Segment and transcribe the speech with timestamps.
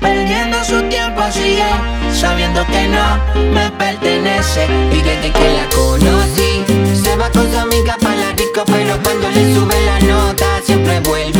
[0.00, 1.64] Perdiendo su tiempo sigue
[2.12, 3.18] Sabiendo que no
[3.52, 4.68] me pertenece.
[4.92, 6.64] Y desde que la conocí
[6.94, 11.00] Se va con su amiga para la disco Pero cuando le sube la nota Siempre
[11.00, 11.35] vuelve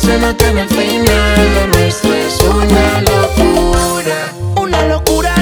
[0.00, 5.34] parece no tener final Lo nuestro es una locura Una locura,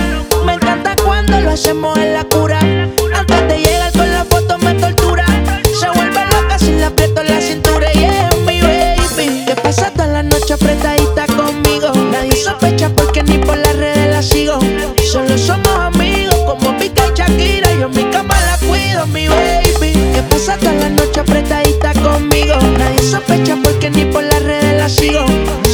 [0.44, 2.58] me encanta cuando lo hacemos en la cura.
[3.14, 5.24] Antes de llegar con la foto me tortura.
[5.78, 9.44] Se vuelve loca si le aprieto la cintura y es mi baby.
[9.46, 11.92] Que pasa toda la noche apretadita conmigo.
[12.12, 14.58] Nadie sospecha porque ni por las redes la sigo.
[15.10, 17.72] Solo somos amigos como Pica y Shakira.
[17.74, 19.92] Yo en mi cama la cuido, mi baby.
[20.14, 22.56] Que pasa toda la noche apretadita conmigo.
[22.78, 24.35] Nadie sospecha porque ni por la
[24.88, 25.65] sigo.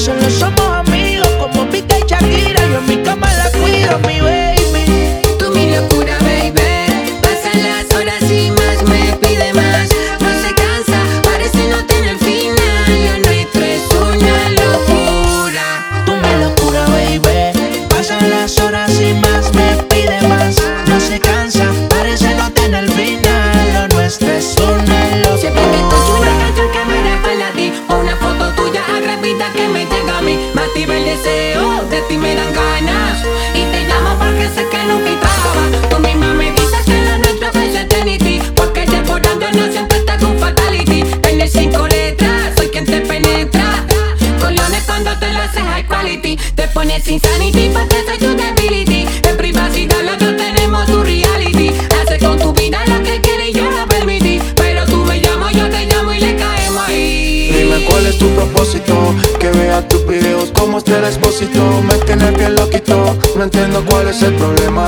[47.13, 47.71] Insanity
[48.06, 51.71] soy tu debility En privacidad los dos tenemos tu reality.
[52.00, 54.41] Hace con tu vida lo que quieres y yo lo permití.
[54.56, 57.53] Pero tú me llamas, yo te llamo y le caemos ahí.
[57.53, 58.95] Dime cuál es tu propósito.
[59.39, 61.61] Que vea tus videos como este expósito.
[61.83, 64.84] Me tiene bien loquito No entiendo cuál es el problema.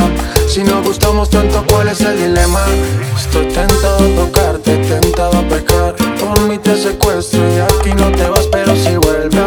[0.48, 2.64] Si nos gustamos tanto cuál es el dilema
[3.18, 5.94] Estoy tentado a tocarte, tentado a pecar.
[5.96, 9.40] Por mí te secuestro y aquí no te vas Pero si vuelve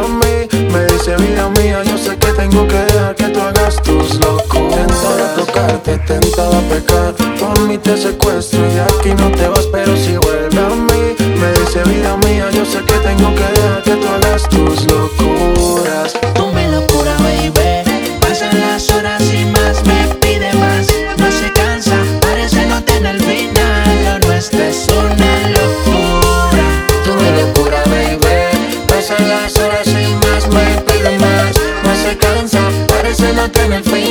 [5.99, 10.59] tentado a pecar Por mí te secuestro y aquí no te vas Pero si vuelve
[10.59, 14.49] a mí Me dice vida mía Yo sé que tengo que dejar que tú hagas
[14.49, 17.83] tus locuras Tú mi locura, baby.
[18.19, 20.87] Pasan las horas y más me pide más.
[21.17, 24.03] No se cansa, parece no tener final.
[24.05, 26.65] Lo nuestro es una locura.
[27.03, 32.59] Tú mi locura, baby Pasan las horas y más me pide más No se cansa,
[32.87, 34.09] parece no tener fe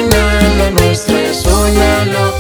[0.56, 2.35] lo nuestro es, soñalo.